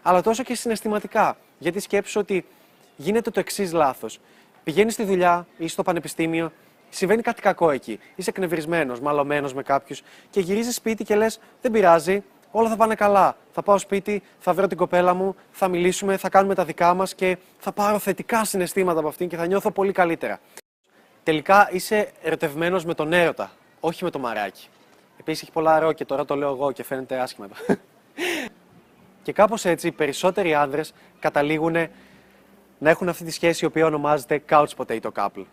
Αλλά 0.02 0.22
τόσο 0.22 0.44
και 0.44 0.56
συναισθηματικά. 0.56 1.38
Γιατί 1.58 1.80
σκέψου 1.80 2.20
ότι 2.20 2.46
γίνεται 2.96 3.30
το 3.32 3.40
εξής 3.40 3.74
λάθος. 3.74 4.20
Πηγαίνεις 4.64 4.94
στη 4.94 5.04
δουλειά 5.04 5.48
ή 5.58 5.68
στο 5.68 5.84
πανεπιστήμιο, 5.84 6.52
συμβαίνει 6.90 7.22
κάτι 7.22 7.42
κακό 7.42 7.70
εκεί. 7.70 8.00
Είσαι 8.16 8.30
εκνευρισμένος, 8.30 9.00
μαλωμένος 9.00 9.54
με 9.54 9.64
κάποιους 9.64 10.02
και 10.30 10.40
γυρίζεις 10.40 10.76
σπίτι 10.76 11.04
και 11.04 11.16
λες: 11.16 11.40
Δεν 11.62 11.72
πειράζει, 11.72 12.24
όλα 12.52 12.70
θα 12.70 12.76
πάνε 12.76 12.96
καλά. 12.96 13.36
Θα 13.52 13.62
πάω 13.64 13.78
σπίτι, 13.78 14.24
θα 14.40 14.54
βρω 14.54 14.68
την 14.68 14.78
κοπέλα 14.78 15.14
μου, 15.14 15.36
θα 15.52 15.68
μιλήσουμε, 15.68 16.18
θα 16.18 16.30
κάνουμε 16.30 16.56
τα 16.56 16.66
δικά 16.66 16.94
μας 16.94 17.16
και 17.16 17.38
θα 17.60 17.72
πάρω 17.72 18.00
θετικά 18.00 18.46
συναισθήματα 18.46 19.00
από 19.00 19.08
αυτήν 19.08 19.28
και 19.28 19.38
θα 19.38 19.46
νιώθω 19.46 19.72
πολύ 19.72 19.92
καλύτερα. 19.92 20.40
Τελικά 21.24 21.70
είσαι 21.72 22.12
ερωτευμένος 22.22 22.86
με 22.86 22.94
τον 22.94 23.14
έρωτα, 23.14 23.52
όχι 23.80 24.04
με 24.04 24.10
το 24.10 24.20
μαράκι. 24.20 24.68
Επίσης 25.20 25.42
έχει 25.42 25.52
πολλά 25.52 25.80
ρο 25.80 25.92
και 25.92 26.06
τώρα 26.06 26.26
το 26.26 26.36
λέω 26.36 26.50
εγώ 26.50 26.72
και 26.72 26.84
φαίνεται 26.84 27.20
άσχημα 27.20 27.48
εδώ. 27.52 27.80
και 29.24 29.34
κάπως 29.34 29.66
έτσι 29.66 29.88
οι 29.88 29.92
περισσότεροι 29.92 30.54
άνδρες 30.54 30.94
καταλήγουν 31.20 31.76
να 32.78 32.90
έχουν 32.90 33.10
αυτή 33.10 33.24
τη 33.24 33.32
σχέση 33.32 33.64
η 33.66 33.68
οποία 33.68 33.86
ονομάζεται 33.86 34.44
couch 34.50 34.68
potato 34.78 35.10
couple. 35.16 35.46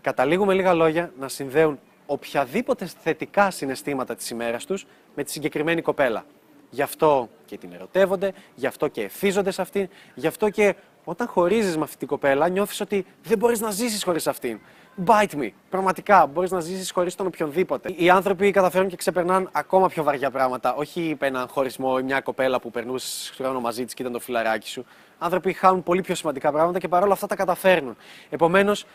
Καταλήγουν 0.00 0.46
με 0.46 0.54
λίγα 0.54 0.74
λόγια 0.74 1.12
να 1.18 1.28
συνδέουν 1.28 1.78
οποιαδήποτε 2.06 2.88
θετικά 3.02 3.50
συναισθήματα 3.50 4.14
της 4.14 4.30
ημέρας 4.30 4.64
τους 4.64 4.86
με 5.14 5.24
τη 5.24 5.30
συγκεκριμένη 5.30 5.82
κοπέλα. 5.82 6.24
Γι' 6.70 6.82
αυτό 6.82 7.28
και 7.44 7.58
την 7.58 7.72
ερωτεύονται, 7.72 8.32
γι' 8.54 8.66
αυτό 8.66 8.88
και 8.88 9.02
ευθύζονται 9.02 9.50
σε 9.50 9.62
αυτήν, 9.62 9.88
γι' 10.14 10.26
αυτό 10.26 10.50
και 10.50 10.74
όταν 11.04 11.26
χωρίζεις 11.26 11.76
με 11.76 11.82
αυτή 11.82 11.96
την 11.96 12.08
κοπέλα 12.08 12.48
νιώθεις 12.48 12.80
ότι 12.80 13.06
δεν 13.22 13.38
μπορείς 13.38 13.60
να 13.60 13.70
ζήσεις 13.70 14.04
χωρίς 14.04 14.26
αυτήν. 14.26 14.60
Bite 15.06 15.34
me. 15.34 15.48
Πραγματικά, 15.70 16.26
μπορείς 16.26 16.50
να 16.50 16.60
ζήσεις 16.60 16.90
χωρίς 16.90 17.14
τον 17.14 17.26
οποιονδήποτε. 17.26 17.94
Οι 17.96 18.10
άνθρωποι 18.10 18.50
καταφέρουν 18.50 18.88
και 18.88 18.96
ξεπερνάνε 18.96 19.48
ακόμα 19.52 19.88
πιο 19.88 20.02
βαριά 20.02 20.30
πράγματα. 20.30 20.74
Όχι 20.74 21.16
έναν 21.20 21.48
χωρισμό 21.48 21.96
ή 22.00 22.02
μια 22.02 22.20
κοπέλα 22.20 22.60
που 22.60 22.70
περνούσε 22.70 23.32
χρόνο 23.34 23.60
μαζί 23.60 23.84
της 23.84 23.94
και 23.94 24.02
ήταν 24.02 24.14
το 24.14 24.20
φιλαράκι 24.20 24.68
σου. 24.68 24.84
Άνθρωποι 25.18 25.52
χάνουν 25.52 25.82
πολύ 25.82 26.00
πιο 26.00 26.14
σημαντικά 26.14 26.52
πράγματα 26.52 26.78
και 26.78 26.88
παρόλα 26.88 27.12
αυτά 27.12 27.26
τα 27.26 27.36
καταφέρνουν. 27.36 27.96
Επομένως, 28.30 28.86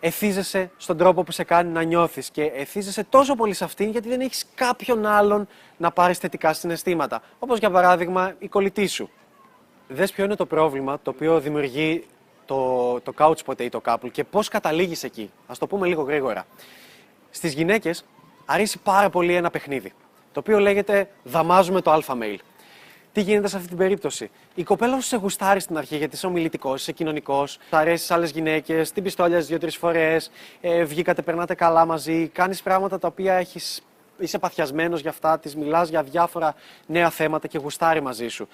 εθίζεσαι 0.00 0.70
στον 0.76 0.96
τρόπο 0.96 1.22
που 1.22 1.32
σε 1.32 1.44
κάνει 1.44 1.70
να 1.70 1.82
νιώθεις 1.82 2.30
και 2.30 2.42
εθίζεσαι 2.42 3.04
τόσο 3.04 3.34
πολύ 3.34 3.54
σε 3.54 3.64
αυτήν 3.64 3.90
γιατί 3.90 4.08
δεν 4.08 4.20
έχεις 4.20 4.46
κάποιον 4.54 5.06
άλλον 5.06 5.48
να 5.76 5.90
πάρεις 5.90 6.18
θετικά 6.18 6.52
συναισθήματα. 6.52 7.22
Όπως 7.38 7.58
για 7.58 7.70
παράδειγμα 7.70 8.34
η 8.38 8.48
κολλητή 8.48 8.86
σου. 8.86 9.10
Δες 9.88 10.12
ποιο 10.12 10.24
είναι 10.24 10.34
το 10.34 10.46
πρόβλημα 10.46 10.98
το 11.02 11.10
οποίο 11.10 11.40
δημιουργεί 11.40 12.06
το, 12.46 13.00
το 13.00 13.12
couch 13.18 13.38
potato 13.46 13.78
couple 13.84 14.10
και 14.12 14.24
πώς 14.24 14.48
καταλήγεις 14.48 15.02
εκεί. 15.02 15.30
Ας 15.46 15.58
το 15.58 15.66
πούμε 15.66 15.86
λίγο 15.86 16.02
γρήγορα. 16.02 16.46
Στις 17.30 17.52
γυναίκες 17.52 18.04
αρέσει 18.44 18.78
πάρα 18.78 19.10
πολύ 19.10 19.34
ένα 19.34 19.50
παιχνίδι, 19.50 19.92
το 20.32 20.40
οποίο 20.40 20.58
λέγεται 20.58 21.08
«δαμάζουμε 21.22 21.80
το 21.80 21.94
alpha 21.94 22.12
male». 22.12 22.38
Τι 23.16 23.22
γίνεται 23.22 23.48
σε 23.48 23.56
αυτή 23.56 23.68
την 23.68 23.76
περίπτωση; 23.76 24.30
Η 24.54 24.62
κοπέλα 24.62 25.00
σου 25.00 25.06
σε 25.06 25.16
γουστάρει 25.16 25.60
στην 25.60 25.76
αρχή 25.76 25.96
γιατί 25.96 26.14
είσαι 26.14 26.26
ομιλητικός, 26.26 26.80
είσαι 26.80 26.92
κοινωνικός, 26.92 27.58
θα 27.70 27.78
αρέσει 27.78 28.04
σε 28.04 28.14
άλλες 28.14 28.30
γυναίκες, 28.30 28.92
την 28.92 29.02
πιστόλια 29.02 29.38
δύο-τρεις 29.38 29.76
φορές, 29.76 30.30
ε, 30.60 30.84
βγήκατε, 30.84 31.22
περνάτε 31.22 31.54
καλά 31.54 31.86
μαζί, 31.86 32.28
κάνεις 32.28 32.62
πράγματα 32.62 32.98
τα 32.98 33.08
οποία 33.08 33.34
έχεις, 33.34 33.82
είσαι 34.18 34.38
παθιασμένος 34.38 35.00
για 35.00 35.10
αυτά, 35.10 35.38
τη 35.38 35.56
μιλάς 35.58 35.88
για 35.88 36.02
διάφορα 36.02 36.54
νέα 36.86 37.10
θέματα 37.10 37.48
και 37.48 37.58
γουστάρει 37.58 38.00
μαζί 38.00 38.28
σου 38.28 38.48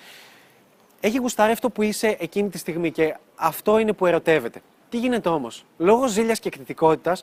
έχει 1.00 1.18
γουστάρει 1.18 1.52
αυτό 1.52 1.70
που 1.70 1.82
είσαι 1.82 2.16
εκείνη 2.20 2.48
τη 2.48 2.58
στιγμή 2.58 2.90
και 2.90 3.16
αυτό 3.34 3.78
είναι 3.78 3.92
που 3.92 4.06
ερωτεύεται. 4.06 4.62
Τι 4.92 4.98
γίνεται 4.98 5.28
όμως, 5.28 5.64
λόγω 5.78 6.06
ζήλιας 6.06 6.38
και 6.38 6.48
εκδητικότητα, 6.48 7.16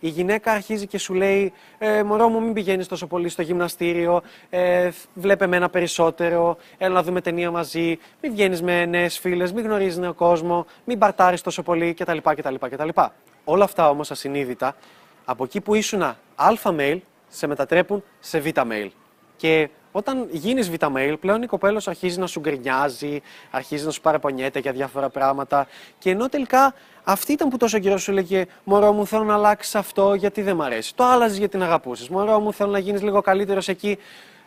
η 0.00 0.08
γυναίκα 0.08 0.52
αρχίζει 0.52 0.86
και 0.86 0.98
σου 0.98 1.14
λέει: 1.14 1.52
ε, 1.78 2.02
Μωρό 2.02 2.28
μου, 2.28 2.42
μην 2.42 2.52
πηγαίνεις 2.52 2.88
τόσο 2.88 3.06
πολύ 3.06 3.28
στο 3.28 3.42
γυμναστήριο, 3.42 4.22
ε, 4.50 4.90
βλέπε 5.14 5.46
μένα 5.46 5.68
περισσότερο, 5.68 6.56
έλα 6.78 6.94
να 6.94 7.02
δούμε 7.02 7.20
ταινία 7.20 7.50
μαζί, 7.50 7.98
μην 8.20 8.32
βγαίνεις 8.32 8.62
με 8.62 8.86
νέες 8.86 9.18
φίλες, 9.18 9.52
μην 9.52 9.64
γνωρίζεις 9.64 9.96
νέο 9.96 10.14
κόσμο, 10.14 10.66
μην 10.84 10.98
μπαρτάρεις 10.98 11.40
τόσο 11.40 11.62
πολύ 11.62 11.94
κτλ. 11.94 12.18
κτλ, 12.22 12.54
κτλ. 12.60 12.88
Όλα 13.44 13.64
αυτά 13.64 13.88
όμως 13.88 14.10
ασυνείδητα, 14.10 14.76
από 15.24 15.44
εκεί 15.44 15.60
που 15.60 15.74
ήσουν 15.74 16.14
αλφα 16.34 16.74
mail, 16.78 16.98
σε 17.28 17.46
μετατρέπουν 17.46 18.04
σε 18.20 18.38
β 18.38 18.46
mail. 18.54 18.88
Και 19.36 19.68
όταν 19.92 20.28
γίνεις 20.30 20.70
β' 20.70 20.84
mail, 20.96 21.14
πλέον 21.20 21.42
η 21.42 21.46
κοπέλα 21.46 21.80
σου 21.80 21.90
αρχίζει 21.90 22.18
να 22.18 22.26
σου 22.26 22.40
γκρινιάζει, 22.40 23.22
αρχίζει 23.50 23.84
να 23.84 23.90
σου 23.90 24.00
παραπονιέται 24.00 24.58
για 24.58 24.72
διάφορα 24.72 25.08
πράγματα. 25.08 25.66
Και 25.98 26.10
ενώ 26.10 26.28
τελικά 26.28 26.74
αυτή 27.04 27.32
ήταν 27.32 27.48
που 27.48 27.56
τόσο 27.56 27.78
καιρό 27.78 27.98
σου 27.98 28.10
έλεγε 28.10 28.46
Μωρό 28.64 28.92
μου, 28.92 29.06
θέλω 29.06 29.24
να 29.24 29.34
αλλάξεις 29.34 29.74
αυτό 29.74 30.14
γιατί 30.14 30.42
δεν 30.42 30.56
μ' 30.56 30.62
αρέσει. 30.62 30.94
Το 30.94 31.04
άλλαζες 31.04 31.36
γιατί 31.38 31.52
την 31.52 31.62
αγαπούσες. 31.62 32.08
Μωρό 32.08 32.38
μου, 32.38 32.52
θέλω 32.52 32.70
να 32.70 32.78
γίνεις 32.78 33.02
λίγο 33.02 33.20
καλύτερος 33.20 33.68
εκεί. 33.68 33.98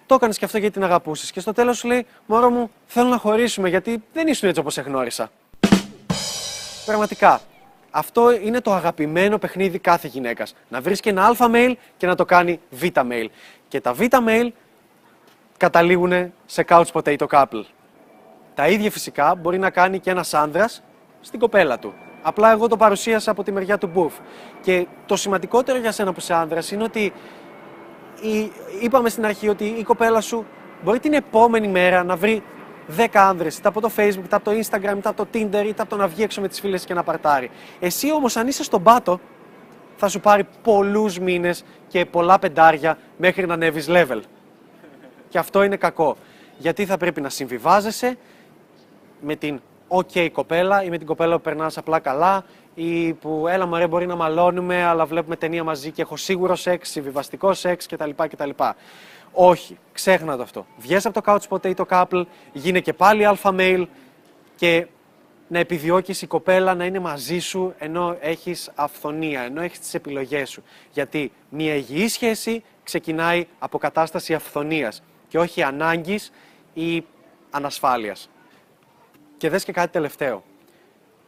Το 0.06 0.16
έκανες 0.16 0.38
και 0.38 0.46
αυτό 0.46 0.58
γιατί 0.58 0.74
την 0.74 0.84
αγαπούσες. 0.84 1.32
Και 1.32 1.40
στο 1.40 1.52
τέλος 1.52 1.78
σου 1.78 1.88
λέει 1.88 2.06
Μωρό 2.26 2.50
μου, 2.50 2.70
θέλω 2.86 3.10
να 3.10 3.18
χωρίσουμε 3.18 3.70
γιατί 3.70 4.04
δεν 4.14 4.28
ήσουν 4.28 4.50
έτσι 4.50 4.60
όπως 4.62 4.74
σε 4.74 4.82
γνώρισα. 4.82 5.32
Πραγματικά. 6.86 7.42
Αυτό 7.92 8.32
είναι 8.32 8.62
το 8.62 8.74
αγαπημένο 8.74 9.38
παιχνίδι 9.38 9.80
κάθε 9.80 10.08
γυναίκας. 10.08 10.56
Να 10.70 10.82
βρίσκει 10.82 11.10
ένα 11.10 11.26
αλφα 11.26 11.50
mail 11.54 11.74
και 11.98 12.08
να 12.08 12.16
το 12.16 12.26
κάνει 12.26 12.60
β 12.70 12.84
mail. 12.94 13.26
Και 13.68 13.82
τα 13.82 13.94
β 13.94 14.02
mail 14.10 14.50
καταλήγουν 15.58 16.34
σε 16.46 16.66
couch 16.68 16.92
potato 16.94 17.26
couple. 17.30 17.64
Τα 18.54 18.68
ίδια 18.68 18.92
φυσικά 18.92 19.36
μπορεί 19.36 19.58
να 19.58 19.70
κάνει 19.70 20.00
και 20.00 20.10
ένας 20.10 20.34
άνδρας 20.34 20.84
στην 21.22 21.40
κοπέλα 21.40 21.80
του. 21.80 21.94
Απλά 22.22 22.52
εγώ 22.52 22.68
το 22.68 22.78
παρουσίασα 22.78 23.32
από 23.32 23.44
τη 23.44 23.52
μεριά 23.52 23.78
του 23.78 23.88
Μπουφ. 23.88 24.14
Και 24.62 24.88
το 25.06 25.16
σημαντικότερο 25.16 25.78
για 25.78 25.92
σένα 25.92 26.12
που 26.14 26.20
είσαι 26.20 26.34
άνδρας 26.34 26.72
είναι 26.72 26.84
ότι 26.84 27.14
η, 28.22 28.52
είπαμε 28.82 29.10
στην 29.10 29.26
αρχή 29.26 29.50
ότι 29.50 29.66
η 29.66 29.84
κοπέλα 29.84 30.22
σου 30.22 30.46
μπορεί 30.84 31.00
την 31.00 31.14
επόμενη 31.14 31.68
μέρα 31.68 32.04
να 32.04 32.16
βρει 32.16 32.44
10 32.98 33.06
άνδρες, 33.14 33.58
είτε 33.58 33.68
από 33.68 33.82
το 33.82 33.92
Facebook, 33.98 34.24
είτε 34.24 34.36
από 34.36 34.46
το 34.46 34.52
Instagram, 34.52 34.98
είτε 34.98 35.10
από 35.10 35.26
το 35.26 35.28
Tinder, 35.34 35.66
είτε 35.66 35.82
από 35.82 35.90
το 35.90 35.96
να 35.96 36.08
βγει 36.08 36.24
έξω 36.24 36.42
με 36.42 36.48
τις 36.48 36.60
φίλες 36.60 36.86
και 36.86 36.94
να 36.94 37.04
παρτάρει. 37.04 37.50
Εσύ 37.80 38.12
όμως 38.14 38.38
αν 38.38 38.48
είσαι 38.48 38.64
στον 38.64 38.84
πάτο, 38.84 39.20
θα 39.96 40.08
σου 40.08 40.20
πάρει 40.20 40.48
πολλούς 40.64 41.20
μήνες 41.20 41.64
και 41.88 42.06
πολλά 42.06 42.40
πεντάρια 42.40 42.98
μέχρι 43.18 43.46
να 43.46 43.54
ανέβεις 43.54 43.88
level. 43.90 44.20
Και 45.36 45.42
αυτό 45.42 45.64
είναι 45.64 45.76
κακό. 45.76 46.18
Γιατί 46.58 46.86
θα 46.86 46.98
πρέπει 46.98 47.22
να 47.22 47.30
συμβιβάζεσαι 47.30 48.18
με 49.22 49.36
την 49.36 49.62
OK 49.88 50.30
κοπέλα 50.32 50.84
ή 50.84 50.90
με 50.90 50.98
την 50.98 51.08
κοπέλα 51.08 51.36
που 51.36 51.42
περνάς 51.42 51.78
απλά 51.78 52.00
καλά 52.00 52.46
ή 52.74 53.14
που 53.14 53.48
έλα 53.48 53.66
μωρέ 53.66 53.88
μπορεί 53.88 54.06
να 54.06 54.16
μαλώνουμε 54.16 54.84
αλλά 54.84 55.06
βλέπουμε 55.06 55.36
ταινία 55.36 55.64
μαζί 55.64 55.92
και 55.92 56.02
έχω 56.02 56.18
σίγουρο 56.18 56.56
σεξ, 56.56 56.90
συμβιβαστικό 56.90 57.54
σεξ 57.54 57.86
κτλ. 57.86 58.10
κτλ. 58.16 58.50
Όχι, 59.32 59.78
ξέχνα 59.92 60.36
το 60.36 60.44
αυτό. 60.44 60.66
Βγες 60.78 61.06
από 61.06 61.22
το 61.22 61.34
couch 61.34 61.58
potato 61.58 61.86
couple, 61.90 62.24
γίνε 62.54 62.80
και 62.80 62.94
πάλι 62.94 63.28
alpha 63.28 63.56
male 63.60 63.86
και 64.56 64.88
να 65.48 65.60
επιδιώκεις 65.60 66.22
η 66.22 66.28
κοπέλα 66.28 66.76
να 66.76 66.86
είναι 66.86 67.00
μαζί 67.00 67.40
σου 67.40 67.74
ενώ 67.78 68.18
έχεις 68.20 68.72
αυθονία, 68.76 69.42
ενώ 69.42 69.62
έχεις 69.62 69.80
τις 69.80 69.94
επιλογές 69.94 70.50
σου. 70.50 70.64
Γιατί 70.92 71.32
μια 71.50 71.76
υγιή 71.76 72.08
σχέση 72.08 72.64
ξεκινάει 72.84 73.48
από 73.60 73.78
κατάσταση 73.78 74.34
αυθονίας 74.34 75.02
και 75.36 75.42
όχι 75.42 75.64
ανάγκης 75.64 76.32
ή 76.74 77.06
ανασφάλειας. 77.50 78.30
Και 79.38 79.50
δες 79.50 79.64
και 79.64 79.72
κάτι 79.72 79.92
τελευταίο. 79.92 80.44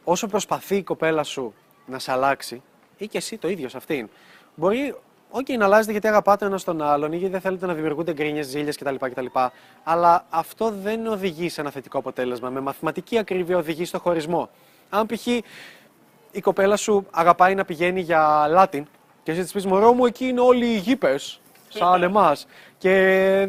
Όσο 0.04 0.26
προσπαθεί 0.26 0.76
η 0.76 0.82
κοπέλα 0.82 1.22
σου 1.22 1.54
να 1.86 1.98
σε 1.98 2.12
αλλάξει, 2.12 2.62
ή 2.96 3.06
και 3.08 3.18
εσύ 3.18 3.38
το 3.38 3.48
ίδιο 3.48 3.68
σε 3.68 3.76
αυτήν, 3.76 4.08
μπορεί 4.54 4.94
όχι 5.30 5.56
να 5.56 5.64
αλλάζετε 5.64 5.92
γιατί 5.92 6.08
αγαπάτε 6.08 6.46
ένα 6.46 6.60
τον 6.60 6.82
άλλον 6.82 7.12
ή 7.12 7.16
γιατί 7.16 7.32
δεν 7.32 7.40
θέλετε 7.40 7.66
να 7.66 7.74
δημιουργούνται 7.74 8.12
γκρίνιες, 8.12 8.46
ζήλιες 8.46 8.76
κτλ, 8.76 8.94
κτλ. 8.94 9.26
Αλλά 9.84 10.26
αυτό 10.30 10.70
δεν 10.70 11.06
οδηγεί 11.06 11.48
σε 11.48 11.60
ένα 11.60 11.70
θετικό 11.70 11.98
αποτέλεσμα. 11.98 12.50
Με 12.50 12.60
μαθηματική 12.60 13.18
ακρίβεια 13.18 13.56
οδηγεί 13.56 13.84
στο 13.84 13.98
χωρισμό. 13.98 14.50
Αν 14.90 15.06
π.χ. 15.06 15.26
η 16.30 16.40
κοπέλα 16.40 16.76
σου 16.76 17.06
αγαπάει 17.10 17.54
να 17.54 17.64
πηγαίνει 17.64 18.00
για 18.00 18.46
Λάτιν 18.48 18.86
και 19.22 19.30
εσύ 19.30 19.42
της 19.42 19.52
πεις 19.52 19.66
Μωρό 19.66 19.92
μου, 19.92 20.06
εκεί 20.06 20.24
είναι 20.26 20.40
όλοι 20.40 20.66
οι 20.66 20.76
γήπες, 20.76 21.40
σαν 21.68 22.02
εμάς. 22.02 22.46
Και 22.78 22.90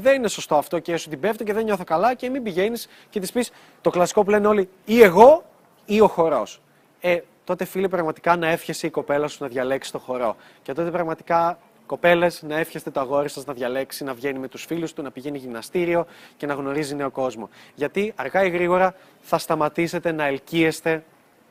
δεν 0.01 0.15
είναι 0.15 0.27
σωστό 0.27 0.55
αυτό 0.55 0.79
και 0.79 0.97
σου 0.97 1.09
την 1.09 1.19
πέφτει 1.19 1.43
και 1.43 1.53
δεν 1.53 1.63
νιώθω 1.63 1.83
καλά 1.83 2.13
και 2.13 2.29
μην 2.29 2.43
πηγαίνεις 2.43 2.87
και 3.09 3.19
της 3.19 3.31
πεις 3.31 3.51
το 3.81 3.89
κλασικό 3.89 4.23
που 4.23 4.29
λένε 4.29 4.47
όλοι 4.47 4.69
ή 4.85 5.01
εγώ 5.01 5.43
ή 5.85 6.01
ο 6.01 6.07
χορός. 6.07 6.61
Ε, 6.99 7.19
τότε 7.43 7.65
φίλε 7.65 7.87
πραγματικά 7.87 8.35
να 8.35 8.47
εύχεσαι 8.47 8.87
η 8.87 8.89
κοπέλα 8.89 9.27
σου 9.27 9.37
να 9.41 9.47
διαλέξει 9.47 9.91
το 9.91 9.99
χορό. 9.99 10.35
Και 10.61 10.73
τότε 10.73 10.91
πραγματικά 10.91 11.57
Κοπέλες, 11.89 12.41
να 12.41 12.57
εύχεστε 12.57 12.89
το 12.89 12.99
αγόρι 12.99 13.29
σας 13.29 13.45
να 13.45 13.53
διαλέξει 13.53 14.03
να 14.03 14.13
βγαίνει 14.13 14.39
με 14.39 14.47
τους 14.47 14.65
φίλους 14.65 14.93
του, 14.93 15.01
να 15.01 15.11
πηγαίνει 15.11 15.37
γυμναστήριο 15.37 16.05
και 16.37 16.45
να 16.45 16.53
γνωρίζει 16.53 16.95
νέο 16.95 17.11
κόσμο. 17.11 17.49
Γιατί 17.75 18.13
αργά 18.15 18.43
ή 18.43 18.49
γρήγορα 18.49 18.95
θα 19.21 19.37
σταματήσετε 19.37 20.11
να 20.11 20.25
ελκύεστε 20.25 21.03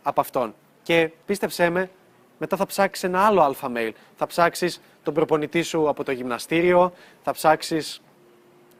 από 0.02 0.20
αυτόν. 0.20 0.54
Και 0.82 1.10
πίστεψέ 1.26 1.70
με, 1.70 1.90
μετά 2.38 2.56
θα 2.56 2.66
ψάξεις 2.66 3.04
ένα 3.04 3.26
άλλο 3.26 3.42
αλφα 3.42 3.72
mail. 3.76 3.90
Θα 4.16 4.26
ψάξεις 4.26 4.80
τον 5.02 5.14
προπονητή 5.14 5.62
σου 5.62 5.88
από 5.88 6.04
το 6.04 6.12
γυμναστήριο, 6.12 6.92
θα 7.22 7.32
ψάξεις 7.32 8.02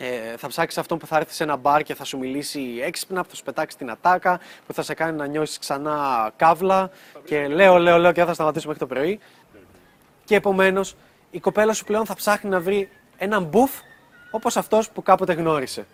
ε, 0.01 0.37
θα 0.37 0.49
ψάξεις 0.49 0.79
αυτόν 0.79 0.99
που 0.99 1.07
θα 1.07 1.17
έρθει 1.17 1.35
σε 1.35 1.43
ένα 1.43 1.57
μπαρ 1.57 1.83
και 1.83 1.95
θα 1.95 2.05
σου 2.05 2.19
μιλήσει 2.19 2.81
έξυπνα, 2.83 3.23
που 3.23 3.29
θα 3.29 3.37
σου 3.37 3.43
πετάξει 3.43 3.77
την 3.77 3.91
ατάκα, 3.91 4.41
που 4.67 4.73
θα 4.73 4.83
σε 4.83 4.95
κάνει 4.95 5.17
να 5.17 5.27
νιώσεις 5.27 5.59
ξανά 5.59 6.31
καύλα. 6.37 6.91
Και 7.25 7.49
λέω, 7.49 7.79
λέω, 7.79 7.99
λέω 7.99 8.13
και 8.13 8.19
δεν 8.19 8.27
θα 8.27 8.35
σταματήσουμε 8.35 8.73
μέχρι 8.73 8.89
το 8.89 8.95
πρωί. 8.95 9.21
Και 10.25 10.35
επομένως 10.35 10.97
η 11.31 11.41
κοπέλα 11.41 11.73
σου 11.73 11.85
πλέον 11.85 12.07
θα 12.07 12.15
ψάχνει 12.15 12.51
να 12.51 12.61
βρει 12.61 12.89
έναν 13.17 13.45
μπουφ 13.45 13.71
όπως 14.31 14.57
αυτός 14.57 14.91
που 14.91 15.03
κάποτε 15.03 15.33
γνώρισε. 15.33 15.87